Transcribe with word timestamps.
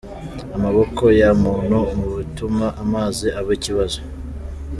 Amaboko 0.55 1.03
ya 1.19 1.29
muntu, 1.43 1.77
mu 1.97 2.07
bituma 2.17 2.65
amazi 2.83 3.27
aba 3.39 3.51
ikibazo. 3.57 3.99